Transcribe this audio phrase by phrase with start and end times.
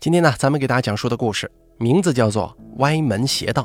[0.00, 3.62] 今天呢，咱们给大家讲述的故事名字叫做《歪门邪道》。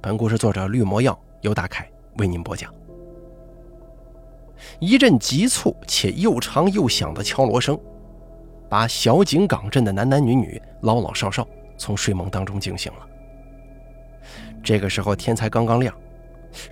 [0.00, 2.72] 本故事作者绿魔药由大凯为您播讲。
[4.80, 7.78] 一阵急促且又长又响的敲锣声，
[8.70, 11.46] 把小井港镇的男男女女、老老少少
[11.76, 13.06] 从睡梦当中惊醒了。
[14.64, 15.94] 这个时候天才刚刚亮，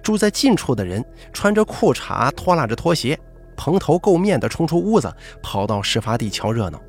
[0.03, 3.21] 住在近处的人穿着裤衩，拖拉着拖鞋，
[3.55, 6.81] 蓬头垢面的冲出屋子，跑到事发地瞧热闹。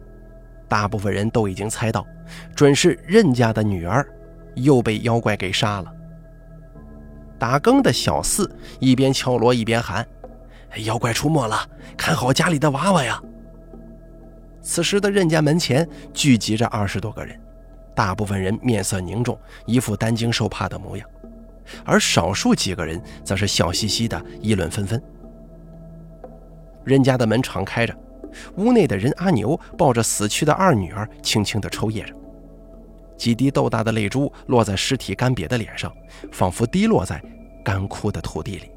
[0.68, 2.06] 大部分人都已经猜到，
[2.56, 4.06] 准是任家的女儿
[4.56, 5.92] 又被妖怪给杀了。
[7.38, 8.50] 打更的小四
[8.80, 10.06] 一边敲锣一边喊
[10.86, 13.22] ：“妖怪出没了，看好家里的娃娃呀！”
[14.62, 17.40] 此时的任家门前聚集着二十多个人，
[17.94, 21.08] 大部分人面色凝重，一副担惊受怕的模样，
[21.84, 25.00] 而少数几个人则是笑嘻嘻的议论纷纷。
[26.84, 27.96] 任家的门敞开着。
[28.58, 32.14] 屋内的人阿牛抱着死去的二女儿，轻轻地抽噎着，
[33.18, 35.92] 几滴豆大的泪珠落在尸体干瘪的脸上，
[36.32, 37.22] 仿佛滴落在
[37.64, 38.72] 干枯的土地里。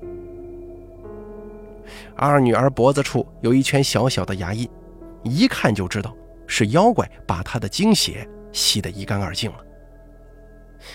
[2.14, 4.69] 二女儿脖子处有一圈小小的牙印，
[5.23, 6.14] 一看就知道
[6.47, 9.59] 是妖怪把她的精血吸得一干二净了。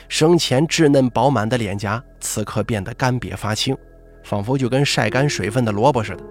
[0.08, 3.76] 生前稚嫩饱满的脸颊，此刻变得干瘪发青，
[4.24, 6.24] 仿佛就跟晒干水分的萝卜似的。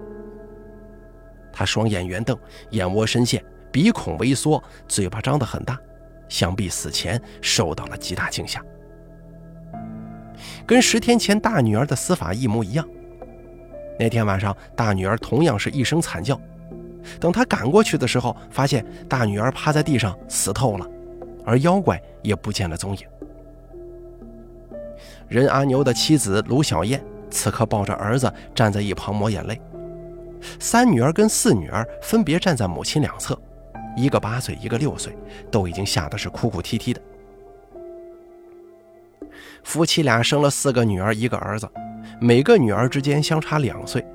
[1.53, 2.37] 他双眼圆瞪，
[2.71, 5.79] 眼窝深陷，鼻孔微缩，嘴巴张得很大，
[6.27, 8.61] 想必死前受到了极大惊吓。
[10.65, 12.85] 跟十天前大女儿的死法一模一样。
[13.99, 16.39] 那天晚上，大女儿同样是一声惨叫。
[17.19, 20.87] 等他赶过去的时候，发现大女儿趴在地上死透了，
[21.45, 23.05] 而妖怪也不见了踪影。
[25.27, 29.61] 任阿牛的妻子卢小燕此刻抱着儿子站在一旁抹眼泪。
[30.59, 33.39] 三女儿跟四女儿分别站在母亲两侧，
[33.95, 35.15] 一个八岁，一个六岁，
[35.51, 37.01] 都已经吓得是哭哭啼啼的。
[39.63, 41.69] 夫妻俩生了四个女儿，一个儿子，
[42.19, 44.05] 每个女儿之间相差两岁，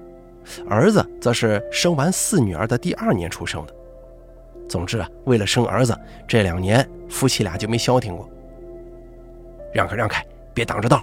[0.69, 3.75] 儿子则是生完四女儿的第二年出生的。
[4.69, 8.29] 总之啊，为了生儿子，这两年夫妻俩就没消停过。
[9.73, 11.03] 让开，让开，别挡着道！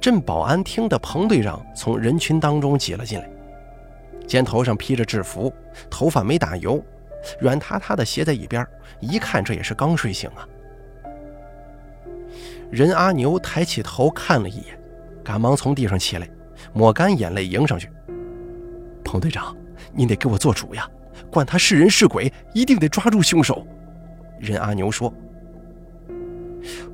[0.00, 3.30] 镇保安厅的彭队长从人群当中挤了进来。
[4.28, 5.52] 肩头上披着制服，
[5.90, 6.80] 头发没打油，
[7.40, 8.64] 软塌塌的斜在一边，
[9.00, 10.46] 一看这也是刚睡醒啊。
[12.70, 14.78] 任阿牛抬起头看了一眼，
[15.24, 16.28] 赶忙从地上起来，
[16.74, 17.90] 抹干眼泪迎上去
[19.02, 19.56] ：“彭队长，
[19.94, 20.86] 您得给我做主呀！
[21.30, 23.66] 管他是人是鬼，一定得抓住凶手。”
[24.38, 25.12] 任阿牛说。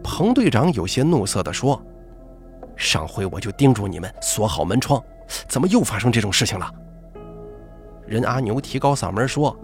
[0.04, 1.82] 彭队长有些怒色地说
[2.76, 5.02] ：“上回我就叮嘱你们锁好门窗，
[5.48, 6.70] 怎么又发生这种事情了？”
[8.06, 9.56] 任阿牛提高嗓门说：“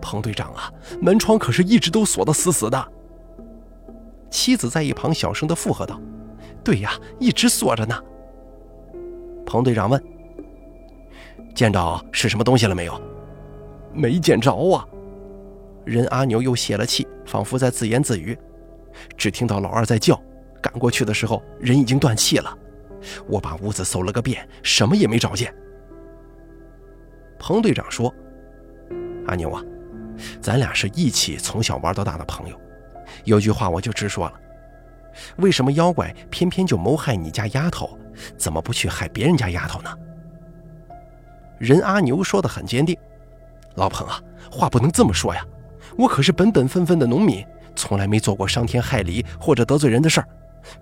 [0.00, 2.92] 彭队长啊，门窗可是一直都锁得死死的。”
[4.30, 6.00] 妻子在一旁小声的附和道
[6.62, 7.98] ：“对呀，一直锁着呢。”
[9.46, 10.02] 彭队长问
[11.54, 13.00] ：“见着是什么东西了没有
[13.92, 14.86] ？”“没见着啊。”
[15.84, 18.38] 任阿牛又泄了气，仿佛在自言自语
[19.16, 20.20] ：“只听到老二在叫，
[20.60, 22.56] 赶过去的时候人已经断气了。
[23.26, 25.52] 我把屋子搜了个遍，什么也没找见。”
[27.40, 28.14] 彭队长说
[29.26, 29.64] ：“阿牛啊，
[30.42, 32.60] 咱俩是一起从小玩到大的朋友，
[33.24, 34.34] 有句话我就直说了，
[35.38, 37.98] 为什么妖怪偏偏就谋害你家丫头，
[38.36, 39.90] 怎么不去害别人家丫头呢？”
[41.58, 42.94] 任阿牛说的很坚定
[43.74, 44.20] ：“老彭啊，
[44.52, 45.42] 话不能这么说呀，
[45.96, 50.28] 我可是本本分分的农民，从来没做过伤天害理或者得罪人的事儿，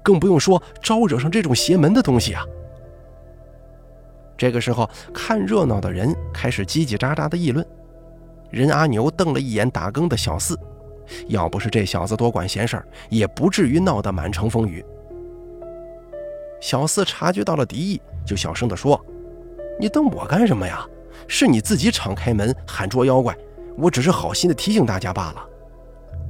[0.02, 2.44] 更不用说招惹上这种邪门的东西啊。”
[4.38, 7.66] 这个时候，看热闹的人开始叽叽喳喳的议论。
[8.50, 10.58] 任阿牛瞪了一眼打更的小四，
[11.26, 14.82] 要不是这小子多管闲事也不至于闹得满城风雨。
[16.60, 18.98] 小四察觉到了敌意，就小声地说
[19.78, 20.86] ：“你瞪我干什么呀？
[21.26, 23.36] 是你自己敞开门喊捉妖怪，
[23.76, 25.44] 我只是好心的提醒大家罢了。”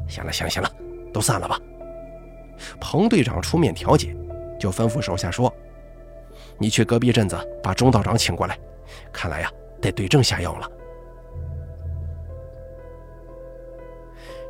[0.08, 0.70] 行了，行了，行了，
[1.12, 1.60] 都散了吧。
[2.80, 4.16] 彭队长出面调解，
[4.58, 5.52] 就吩咐手下说。
[6.58, 8.58] 你去隔壁镇子把钟道长请过来，
[9.12, 9.50] 看来呀
[9.80, 10.68] 得对症下药了。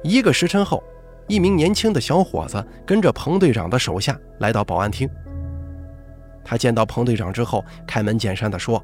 [0.02, 0.82] 一个时辰后，
[1.26, 5.08] 一名年轻的小伙子跟着彭队长的手下来到保安厅。
[6.44, 8.82] 他见到彭队长之后，开门见山地说：“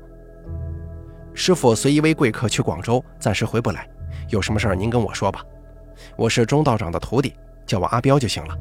[1.32, 3.88] 师傅随一位贵客去广州，暂时回不来，
[4.28, 5.42] 有什么事儿您跟我说吧。
[6.16, 7.34] 我是钟道长的徒弟，
[7.64, 8.54] 叫我阿彪就行了。”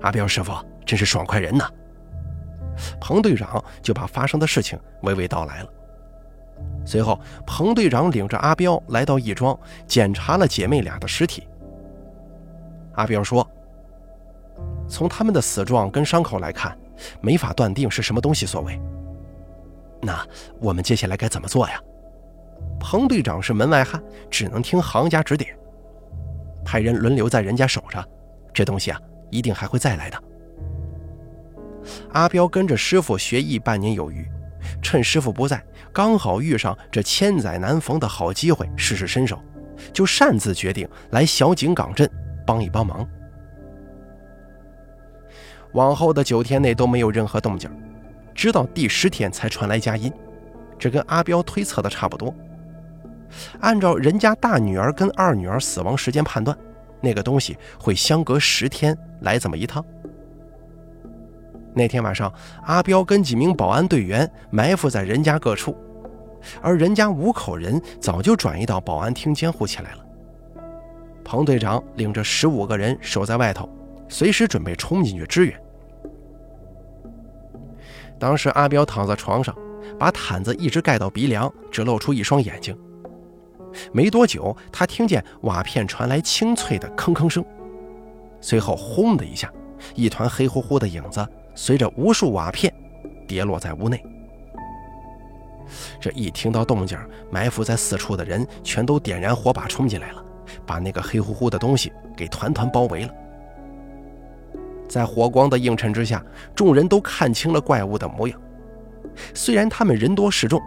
[0.00, 0.52] 阿彪师傅
[0.86, 1.68] 真是爽快人呐！
[3.00, 5.68] 彭队长就把发生的事情娓娓道来了。
[6.84, 11.46] 随后，彭队长领着阿彪来到义庄，检查了姐妹俩的尸体，
[12.94, 13.46] 阿彪说
[14.88, 16.76] ：“从他们的死状跟伤口来看，
[17.20, 18.80] 没法断定是什么东西所为。
[20.00, 20.26] 那
[20.60, 21.80] 我们接下来该怎么做呀？”
[22.80, 25.54] 彭队长是门外汉，只能听行家指点，
[26.64, 28.02] 派人轮流在人家守着。
[28.54, 28.98] 这东西啊，
[29.30, 30.22] 一定还会再来的。
[32.12, 34.26] 阿彪跟着师傅学艺半年有余，
[34.82, 35.62] 趁师傅不在，
[35.92, 39.38] 刚好遇上这千载难逢的好机会，试试身手，
[39.92, 42.10] 就擅自决定来小井岗镇
[42.46, 43.06] 帮一帮忙。
[45.72, 47.70] 往后的九天内都没有任何动静，
[48.34, 50.10] 直到第十天才传来佳音，
[50.78, 52.34] 这跟阿彪推测的差不多。
[53.60, 56.56] 按照人家大女儿跟二女儿死亡时间判断，
[57.00, 59.84] 那个东西会相隔十天来这么一趟。
[61.78, 62.32] 那天晚上，
[62.62, 65.76] 阿彪跟几名保安队员埋伏在人家各处，
[66.62, 69.98] 而人家五口人早就转移到保安厅监护起来了。
[71.22, 73.68] 彭队长领着十五个人守在外头，
[74.08, 75.60] 随时准备冲进去支援。
[78.18, 79.54] 当时阿彪躺在床上，
[79.98, 82.74] 把毯子一直盖到鼻梁，只露出一双眼睛。
[83.92, 87.44] 没多久，他听见瓦片传来清脆的吭吭声，
[88.40, 89.52] 随后轰的一下，
[89.94, 92.72] 一团黑乎乎的影子随着无数瓦片
[93.26, 94.00] 跌落在屋内。
[96.00, 96.96] 这一听到动静，
[97.28, 100.24] 埋伏在四处的人全都点燃火把冲进来了，
[100.64, 103.12] 把那个黑乎乎的东西给团团包围了。
[104.88, 106.24] 在火光的映衬之下，
[106.54, 108.40] 众人都看清了怪物的模样。
[109.34, 110.62] 虽然他们人多势众。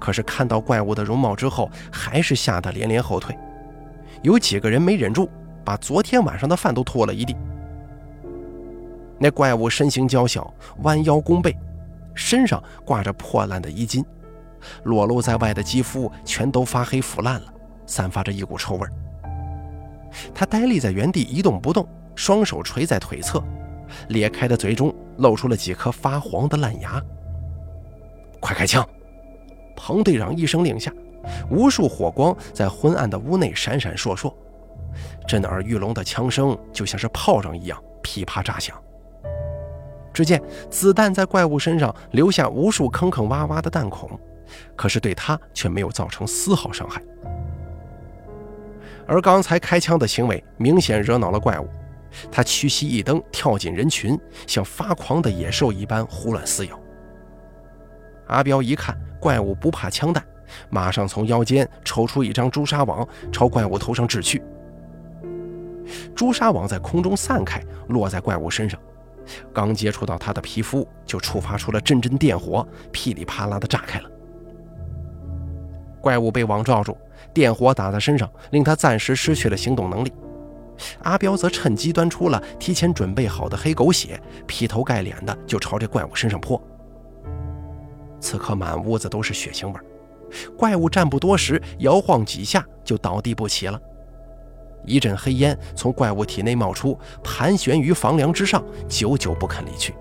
[0.00, 3.38] 可是看到怪物的容貌之后，还是吓得连连后退。
[4.20, 5.30] 有几个人没忍住，
[5.64, 7.36] 把昨天晚上的饭都拖了一地。
[9.22, 11.56] 那怪物身形娇小，弯腰弓背，
[12.12, 14.04] 身上挂着破烂的衣襟，
[14.82, 17.54] 裸露在外的肌肤全都发黑腐烂了，
[17.86, 18.88] 散发着一股臭味。
[20.34, 21.86] 他呆立在原地一动不动，
[22.16, 23.40] 双手垂在腿侧，
[24.08, 27.00] 裂开的嘴中露出了几颗发黄的烂牙。
[28.40, 28.84] 快开枪！
[29.76, 30.92] 彭队长一声令下，
[31.48, 34.34] 无数火光在昏暗的屋内闪闪烁烁，
[35.28, 38.76] 震耳欲聋的枪声就像是炮仗一样噼啪炸响。
[40.12, 44.10] 只见子弹在怪物身上留下无数坑坑洼洼的弹孔，
[44.76, 47.02] 可是对他却没有造成丝毫伤害。
[49.06, 51.68] 而刚才开枪的行为明显惹恼了怪物，
[52.30, 56.78] 他屈膝一蹬，跳进人群，像发狂的野兽一般胡乱撕咬。
[58.28, 58.96] 阿彪一看。
[59.22, 60.20] 怪物不怕枪弹，
[60.68, 64.42] 马上从腰间抽出一张朱砂网，朝怪物头上掷去。
[66.12, 68.80] 朱砂网在空中散开，落在怪物身上，
[69.52, 74.10] 刚接触到他的皮肤，就触发出了阵阵电火，噼里啪啦的炸开了。
[76.00, 76.96] 怪物被网罩住，
[77.32, 80.12] 电火打在身上，令他暂时失去了行动能力。
[81.02, 86.60] 阿彪则趁机端出了提前准备好的黑狗血，劈头盖脸的就朝这怪物身上泼。
[88.18, 89.74] 此刻满屋子都是血腥味
[90.56, 93.80] 怪物站不多时，摇晃几下就倒地不起了。
[94.84, 99.94] 一阵黑烟从怪物体内冒出，盘旋于房梁之上，久久不肯离去。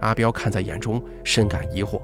[0.00, 2.00] 阿彪看在眼中，深感疑惑，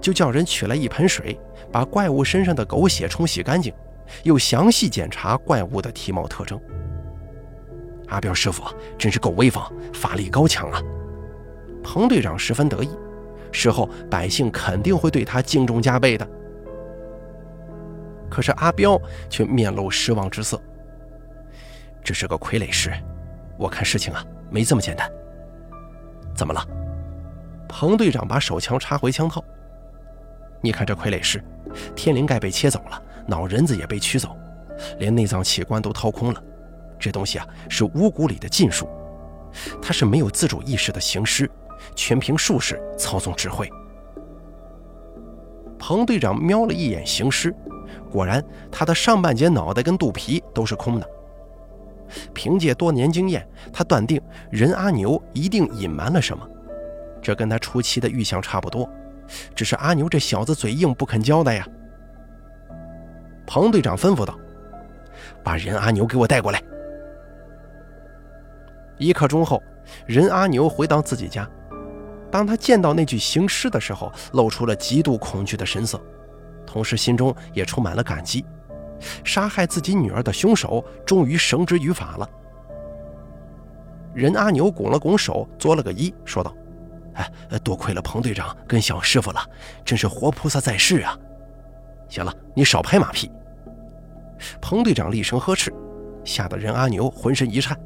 [0.00, 1.38] 就叫人取来一盆水，
[1.70, 3.72] 把怪物身上的狗血冲洗干净，
[4.22, 6.58] 又详细检查怪物的体貌特征。
[8.08, 8.62] 阿彪师傅
[8.96, 10.82] 真是够威风，法力高强啊！
[11.82, 12.88] 彭队长十分得意。
[13.52, 16.28] 事后百姓肯定会对他敬重加倍的。
[18.30, 20.60] 可是阿彪却面露失望之色。
[22.02, 22.92] 这是个傀儡师，
[23.58, 25.10] 我看事情啊没这么简单。
[26.34, 26.64] 怎么了？
[27.68, 29.44] 彭队长把手枪插回枪套。
[30.60, 31.42] 你看这傀儡师，
[31.94, 34.36] 天灵盖被切走了，脑仁子也被取走，
[34.98, 36.42] 连内脏器官都掏空了。
[36.98, 38.88] 这东西啊是巫蛊里的禁术，
[39.80, 41.50] 他是没有自主意识的行尸。
[41.94, 43.70] 全凭术士操纵指挥。
[45.78, 47.54] 彭队长瞄了一眼行尸，
[48.10, 51.08] 果然，他的上半截脑袋跟肚皮都是空的。
[52.32, 56.48] 凭借多年经验，他断定任阿牛一定隐瞒了什么，
[57.20, 58.88] 这跟他初期的预想差不多。
[59.54, 61.66] 只是阿牛这小子嘴硬，不肯交代呀。
[63.46, 64.38] 彭队长吩咐道
[65.44, 66.62] ：“把任阿牛给我带过来。”
[68.96, 69.62] 一刻钟后，
[70.06, 71.48] 任阿牛回到自己家。
[72.30, 76.00] 当他见到那具行尸的时候，露出了极度恐惧的神色，
[76.68, 78.44] 同时心中也充满了感激。
[79.24, 82.28] 杀害自己女儿的凶手终于绳之于法了。
[84.14, 86.54] 任阿牛拱了拱手，作了个揖，说道
[87.14, 89.40] ：“哎，多亏了彭队长跟小师傅了，
[89.82, 91.16] 真是活菩萨在世啊！
[92.08, 93.30] 行了，你少拍马屁。”
[94.60, 95.72] 彭队长厉声呵斥
[96.22, 97.78] ：“吓得任阿牛浑身一颤。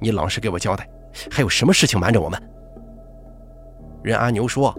[0.00, 0.88] 你老实给我交代，
[1.30, 2.42] 还有什么事情瞒着我们？
[4.02, 4.74] 任阿牛说：“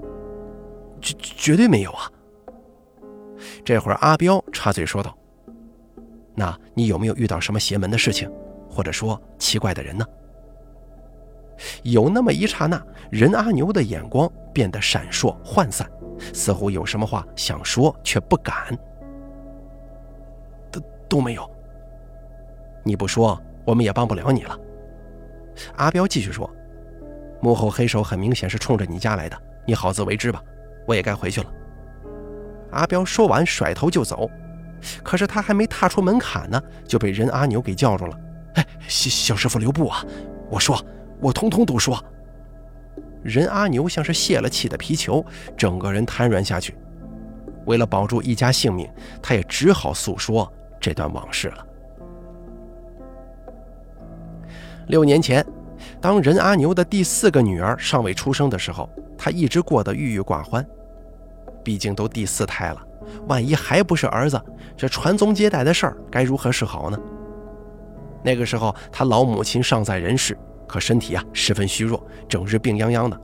[0.99, 2.11] 绝绝对没有啊。”
[3.63, 5.17] 这会儿阿彪插嘴说道
[6.35, 8.31] ：“那你有没有遇到什么邪门的事情，
[8.69, 10.05] 或者说奇怪的人呢？”
[11.83, 12.81] 有那么一刹那，
[13.11, 15.89] 任阿牛的眼光变得闪烁涣散，
[16.33, 18.77] 似乎有什么话想说却不敢。
[20.71, 21.49] 都都没有。
[22.83, 24.57] 你不说，我们也帮不了你了。
[25.75, 26.49] 阿彪继续说
[27.43, 30.41] ：“幕后黑手很明显是冲着你家来的，你好自为之吧。
[30.87, 31.53] 我也该回去了。”
[32.71, 34.29] 阿彪说完，甩头就走。
[35.03, 38.17] 可是他还没踏出门槛呢，就被任阿牛给叫住了。
[38.55, 40.03] “哎，小小师傅留步啊！
[40.49, 40.81] 我说，
[41.19, 42.03] 我通通都说。”
[43.21, 45.25] 任阿牛像是泄了气的皮球，
[45.57, 46.73] 整个人瘫软下去。
[47.65, 48.89] 为了保住一家性命，
[49.21, 51.65] 他也只好诉说这段往事了。
[54.87, 55.45] 六年前，
[55.99, 60.65] 当任阿牛的第四个女儿尚未出生的时候，他一直过得郁郁寡欢。
[61.69, 62.81] 毕竟都第四胎了，
[63.27, 64.41] 万一还不是儿子，
[64.75, 66.97] 这传宗接代的事儿该如何是好呢？
[68.23, 70.35] 那个时候，他老母亲尚在人世，
[70.67, 73.21] 可身体啊十分虚弱，整日病殃殃的，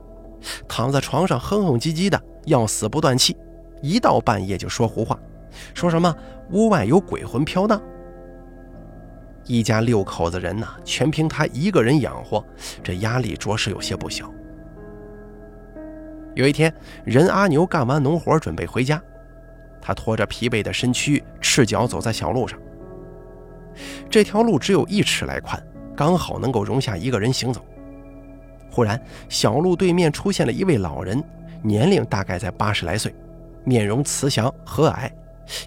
[0.68, 3.36] 躺在床上哼哼唧唧的，要死不断气，
[3.82, 5.18] 一到半夜就说胡话，
[5.74, 6.14] 说什么
[6.52, 7.82] 屋外有鬼魂飘荡。
[9.46, 12.44] 一家六口子人呐，全凭他一个人养活，
[12.80, 14.30] 这压力着实有些不小。
[16.36, 19.02] 有一天，任阿牛干完农活，准备回家，
[19.80, 22.58] 他拖着疲惫的身躯，赤脚走在小路上。
[24.10, 25.60] 这条路只有一尺来宽，
[25.96, 27.64] 刚好能够容下一个人行走。
[28.70, 31.24] 忽然，小路对面出现了一位老人，
[31.62, 33.14] 年龄大概在八十来岁，
[33.64, 35.10] 面容慈祥和蔼，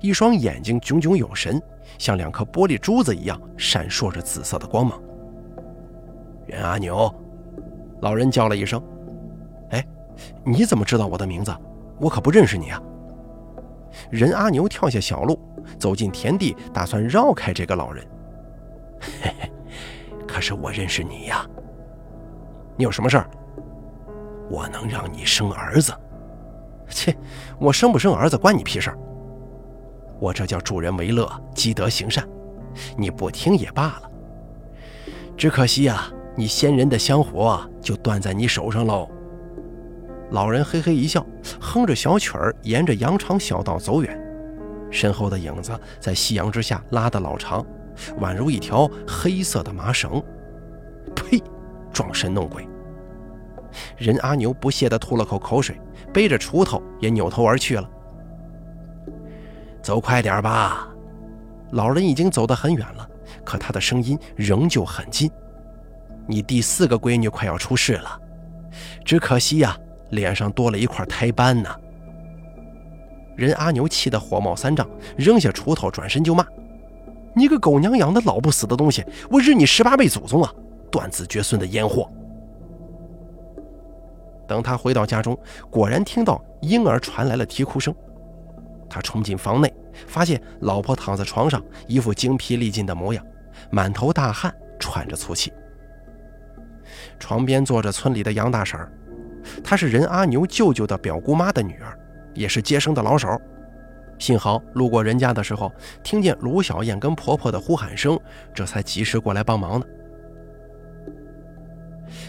[0.02, 1.60] 一双眼睛炯炯有神。
[1.98, 5.02] 像两颗玻璃珠子一样闪烁着紫色的光芒。
[6.46, 7.12] 任阿牛，
[8.02, 8.82] 老人叫了一声：“，
[10.44, 11.56] 你怎么知道我的名字？
[12.00, 12.82] 我可不认识你啊！”
[14.10, 15.40] 任阿牛跳下小路，
[15.78, 18.06] 走进田地，打算绕开这个老人。
[19.02, 19.52] 嘿嘿，
[20.28, 21.46] 可是我认识你呀！
[22.78, 23.30] 你有什么事儿？
[24.50, 25.94] 我能让你生儿子？
[26.88, 27.16] 切，
[27.60, 28.98] 我生不生儿子关你屁事儿！
[30.20, 32.28] 我这叫助人为乐，积德行善，
[32.96, 34.12] 你不听也罢了。
[35.36, 39.10] 只可惜呀，你先人的香火就断在你手上喽。
[40.32, 41.26] 老人嘿嘿一笑，
[41.60, 44.20] 哼着小曲儿，沿着羊肠小道走远，
[44.92, 47.66] 身后的影子在夕阳之下拉得老长，
[48.20, 50.22] 宛如一条黑色的麻绳。
[51.16, 51.42] 呸！
[51.92, 52.68] 装神弄鬼！
[53.98, 55.80] 任阿牛不屑地吐了口口水，
[56.14, 57.90] 背着锄头也扭头而去了。
[59.82, 60.88] 走快点吧，
[61.72, 63.10] 老人已经走得很远了，
[63.44, 65.32] 可他的声音仍旧很近。
[66.28, 68.20] 你第四个闺女快要出世了，
[69.04, 69.76] 只可惜呀，
[70.10, 71.70] 脸上多了一块胎斑呢。
[73.36, 74.88] 人阿牛气得火冒三丈，
[75.18, 76.46] 扔下锄头，转身就骂
[77.34, 80.54] ：“你个狗娘养的老不死的东西，我日你十八辈祖宗啊！
[80.92, 82.12] 断子绝孙的烟货！”
[84.46, 85.38] 等他回到家中，
[85.70, 87.96] 果然听到婴儿传来了啼哭声。
[88.90, 89.72] 他冲进房内，
[90.08, 93.24] 发现老婆躺在床上，一副精疲力尽的模样，
[93.70, 95.54] 满头大汗，喘着粗气。
[97.20, 98.92] 床边坐着村里的杨大婶儿，
[99.64, 101.98] 她是任阿牛舅舅的表姑妈的女儿，
[102.34, 103.30] 也是接生的老手。
[104.18, 105.72] 幸好路过人家的时候，
[106.04, 108.20] 听见卢小燕跟婆婆的呼喊声，
[108.54, 109.86] 这才及时过来帮忙呢。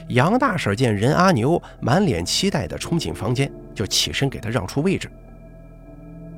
[0.09, 5.11] 杨大婶见任阿牛满脸期待地冲进房间，就起身给他让出位置。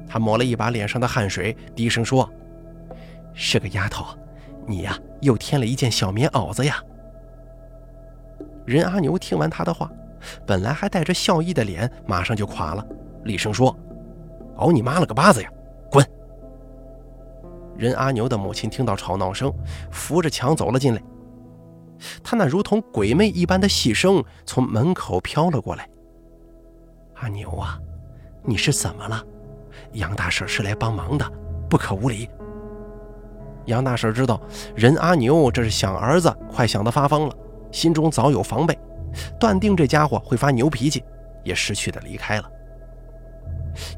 [0.08, 2.28] 他抹了一把脸上的汗水，低声说
[3.34, 4.06] ：“是个丫头，
[4.66, 6.82] 你呀又添了一件小棉袄子呀。”
[8.64, 9.90] 任阿牛听完他的话，
[10.46, 12.86] 本来还带着笑意的脸马上就垮了，
[13.24, 13.76] 厉声说
[14.56, 15.50] ：“熬你妈了个巴子呀，
[15.90, 16.06] 滚！”
[17.76, 19.52] 任阿牛的母亲听到吵闹声，
[19.90, 21.02] 扶着墙走了进来。
[22.22, 25.88] 他那如同鬼魅一般的细声从门口飘了过来
[27.16, 27.78] ：“阿牛啊，
[28.42, 29.22] 你是怎么了？”
[29.92, 31.32] 杨大婶是来帮忙的，
[31.68, 32.28] 不可无礼。
[33.66, 34.40] 杨大婶知道
[34.74, 37.34] 任阿牛这是想儿子，快想得发疯了，
[37.70, 38.76] 心中早有防备，
[39.38, 41.04] 断定这家伙会发牛脾气，
[41.44, 42.50] 也识趣的离开了。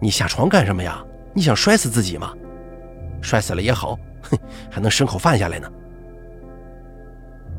[0.00, 1.04] 你下床干什么呀？
[1.35, 2.33] 你想摔死自己吗？
[3.21, 4.38] 摔死了也好，哼，
[4.71, 5.71] 还能生口饭下来呢。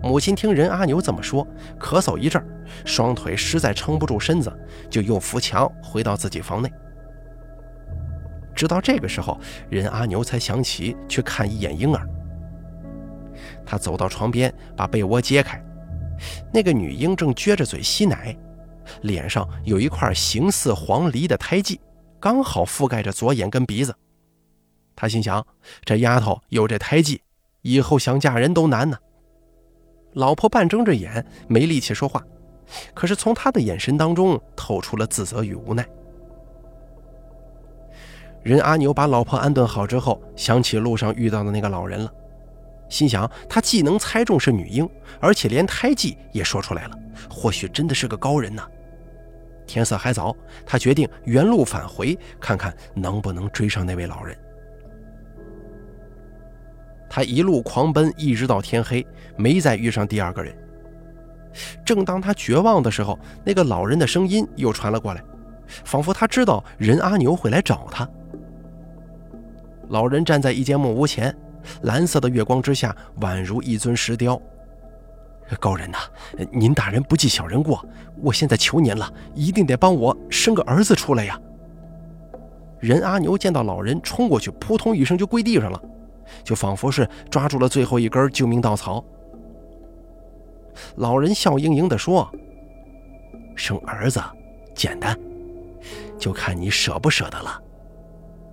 [0.04, 1.46] 母亲听任阿牛这么说，
[1.80, 2.46] 咳嗽一阵，
[2.86, 4.56] 双腿实在撑不住身子，
[4.90, 6.72] 就又扶墙回到自己房内。
[8.54, 12.08] 直到这个时候，任阿牛才想起去看一眼婴儿。
[13.66, 15.60] 他走到床边，把被窝揭开，
[16.54, 18.38] 那个女婴正撅着嘴吸奶，
[19.02, 21.80] 脸上有一块形似黄梨的胎记，
[22.20, 23.96] 刚好覆盖着左眼跟鼻子。
[24.96, 25.46] 他心想：
[25.84, 27.22] 这丫头有这胎记，
[27.62, 28.98] 以后想嫁人都难呢。
[30.14, 32.24] 老婆半睁着眼，没力气说话，
[32.94, 35.86] 可是从她的眼神当中透出了自责与无奈。
[38.42, 42.14] 任阿牛把老婆安顿好之后，想起路上遇到的那个老人了，
[42.90, 44.88] 心想他既能猜中是女婴，
[45.20, 47.00] 而且连胎记也说出来了，
[47.30, 48.62] 或许真的是个高人呢。
[49.66, 54.38] 天色还早，他决定原路返回，看看能不能追上那位老人。
[57.10, 59.06] 他一路狂奔，一直到天黑，
[59.38, 60.56] 没再遇上第二个人。
[61.86, 65.24] 正当他绝望的时候，那个老人的声音又传了过来，
[65.86, 68.08] 仿佛他知道任阿牛会来找他。
[69.88, 71.36] 老人站在一间木屋前，
[71.84, 74.42] 蓝色的月光之下，宛如一尊石雕。
[75.60, 75.98] 高人呐，
[76.52, 77.86] 您大人不计小人过，
[78.22, 81.40] 我现在求您了，一定得帮我生个儿子出来呀！
[82.80, 85.82] 任阿牛见到老人，冲过去，扑通一声就跪地上了。
[86.44, 89.06] 就仿佛是抓住了最后一根救命稻草。
[90.96, 92.28] 老人笑盈盈地说
[93.56, 94.20] ：“生儿子
[94.74, 95.18] 简单，
[96.18, 97.62] 就看你舍不舍得了。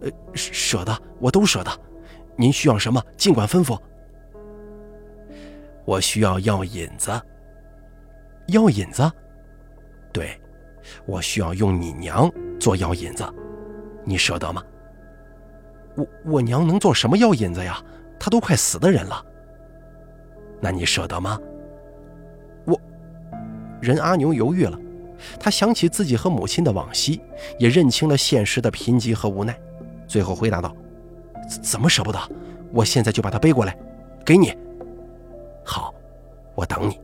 [0.02, 1.70] 呃，舍得，我都舍得。
[2.36, 3.78] 您需要什么，尽管吩咐。
[5.84, 7.10] 我需要药引子。
[8.48, 9.10] 药引子？
[10.12, 10.40] 对，
[11.06, 13.24] 我需要用你娘做药引子。
[14.04, 14.62] 你舍得吗？”
[15.96, 17.82] 我我娘能做什么药引子呀？
[18.18, 19.24] 她都快死的人了。
[20.60, 21.38] 那你舍得吗？
[22.64, 22.80] 我，
[23.80, 24.78] 任阿牛犹豫了，
[25.38, 27.20] 他想起自己和母亲的往昔，
[27.58, 29.58] 也认清了现实的贫瘠和无奈，
[30.06, 30.74] 最后回答道
[31.48, 32.18] ：“怎么舍不得？
[32.72, 33.76] 我现在就把他背过来，
[34.24, 34.56] 给你。
[35.64, 35.94] 好，
[36.54, 36.98] 我等你。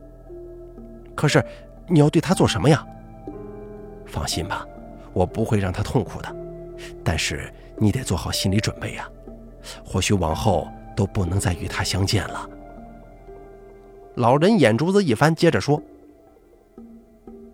[1.15, 1.43] 可是
[1.87, 2.85] 你要对他做什么呀？
[4.05, 4.67] 放心吧，
[5.13, 6.35] 我不会让他痛苦的。
[7.03, 9.09] 但是。”你得做好心理准备呀，
[9.85, 12.49] 或许往后都不能再与他相见了。
[14.15, 15.81] 老人眼珠子一翻，接着说：“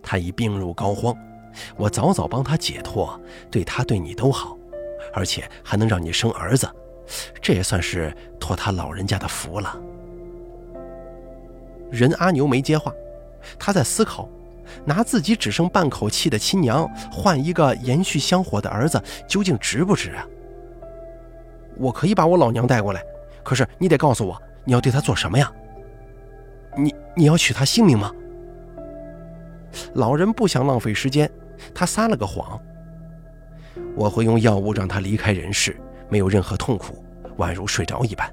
[0.02, 1.16] 他已病入膏肓，
[1.76, 3.20] 我早早帮他解脱，
[3.52, 4.58] 对他对你都好，
[5.12, 6.68] 而且还能让你生儿子，
[7.40, 9.76] 这也算是托他老人家的福了。”
[11.90, 12.92] 任阿牛没接话，
[13.58, 14.28] 他在思考。
[14.84, 20.26] 拿自己只剩半口气的亲娘换一个延续香火的儿子，究竟值不值啊？
[21.78, 23.00] 我可以把我老娘带过来，
[23.44, 25.52] 可是你得告诉我，你要对她做什么呀？
[26.76, 28.10] 你你要取她性命吗？
[29.94, 31.30] 老人不想浪费时间，
[31.72, 32.60] 他撒了个谎：
[33.96, 35.76] 我会用药物让他离开人世，
[36.08, 37.02] 没有任何痛苦，
[37.38, 38.30] 宛如睡着一般，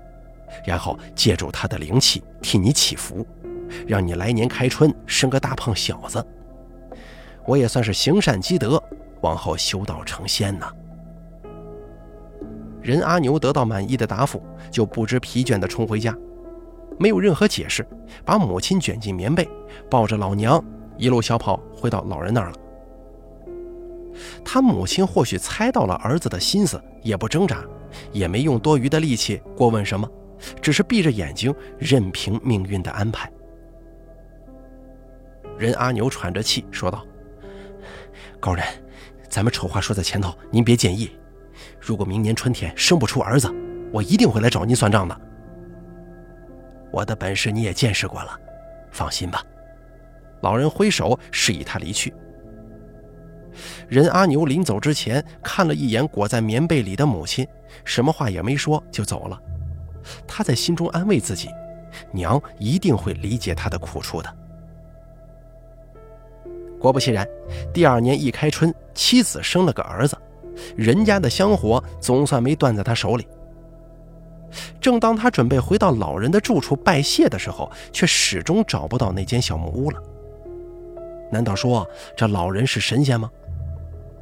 [0.65, 3.25] 然后借助他的灵气替你祈福。
[3.87, 6.23] 让你来年开春生个大胖小子，
[7.47, 8.81] 我也算是行善积德，
[9.21, 10.67] 往后修道成仙呢。
[12.81, 16.15] 任阿牛得到满意的答复，就不知疲倦地冲回家，
[16.99, 17.87] 没有任何解释，
[18.25, 19.49] 把母亲卷进棉被，
[19.89, 20.63] 抱着老娘
[20.97, 22.55] 一路小跑回到老人那儿了。
[24.43, 27.63] 他母亲或许猜到了儿子的心思，也不挣扎，
[28.11, 30.09] 也没用多余的力气过问什么，
[30.61, 33.31] 只是闭着眼睛，任凭命运的安排。
[35.57, 37.05] 任阿牛喘着气说道
[38.39, 38.65] ：“高人，
[39.29, 41.11] 咱们丑话说在前头，您别介意。
[41.79, 43.53] 如果明年春天生不出儿子，
[43.91, 45.21] 我一定会来找您算账的。
[46.91, 48.39] 我的本事你也见识过了，
[48.91, 49.43] 放心吧。”
[50.41, 52.13] 老人挥手示意他离去。
[53.87, 57.47] 任阿牛临走之前看了一眼裹在棉被里的母亲，
[57.83, 59.39] 什么话也没说就走了。
[60.27, 61.49] 他在心中安慰自己：
[62.11, 64.35] 娘一定会理解他的苦处的。
[66.79, 67.27] 果不其然，
[67.73, 70.17] 第二年一开春，妻子生了个儿子，
[70.75, 73.25] 人家的香火总算没断在他手里。
[74.81, 79.99] 正当他准备回到老人的住处拜谢的时候，却始终找不到那间小木屋了。
[81.31, 83.31] 难道说这老人是神仙吗？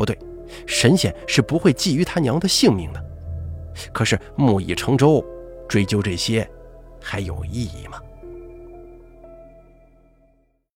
[0.02, 0.18] 不对，
[0.66, 3.06] 神仙是不会觊觎他娘的性命的。
[3.94, 5.24] 可是木已成舟，
[5.70, 6.50] 追究这些
[7.00, 8.00] 还有意义吗？